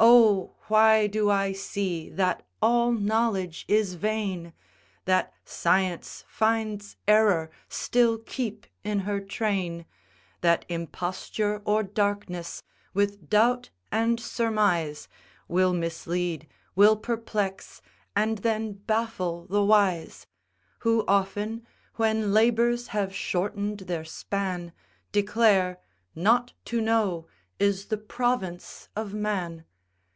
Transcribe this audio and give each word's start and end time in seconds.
Oh! 0.00 0.54
why 0.68 1.08
do 1.08 1.28
I 1.28 1.50
see 1.50 2.08
that 2.10 2.44
all 2.62 2.92
knowledge 2.92 3.64
is 3.66 3.94
vain; 3.94 4.52
That 5.06 5.34
Science 5.44 6.24
finds 6.28 6.96
Error 7.08 7.50
still 7.68 8.18
keep 8.18 8.68
in 8.84 9.00
her 9.00 9.18
train; 9.18 9.86
That 10.40 10.64
Imposture 10.68 11.60
or 11.64 11.82
Darkness, 11.82 12.62
with 12.94 13.28
Doubt 13.28 13.70
and 13.90 14.20
Surmise, 14.20 15.08
Will 15.48 15.72
mislead, 15.72 16.46
will 16.76 16.94
perplex, 16.94 17.82
and 18.14 18.38
then 18.38 18.74
baffle 18.74 19.48
the 19.50 19.64
wise, 19.64 20.28
Who 20.80 21.02
often, 21.08 21.66
when 21.96 22.32
labours 22.32 22.88
have 22.88 23.12
shorten'd 23.12 23.80
their 23.80 24.04
span, 24.04 24.72
Declare 25.10 25.80
not 26.14 26.52
to 26.66 26.80
know 26.80 27.26
is 27.58 27.86
the 27.86 27.96
province 27.98 28.88
of 28.94 29.12
man? 29.12 29.64